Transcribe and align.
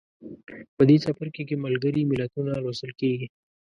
په 0.75 0.81
دې 0.89 0.97
څپرکي 1.03 1.43
کې 1.49 1.55
ملګري 1.65 2.01
ملتونه 2.11 2.51
لوستل 2.63 2.91
کیږي. 2.99 3.27